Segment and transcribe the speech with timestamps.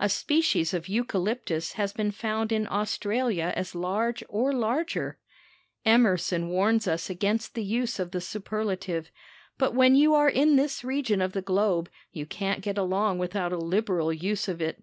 [0.00, 5.18] A species of eucalyptus has been found in Australia as large or larger.
[5.84, 9.10] Emerson warns us against the use of the superlative,
[9.58, 13.52] but when you are in this region of the globe you can't get along without
[13.52, 14.82] a liberal use of it.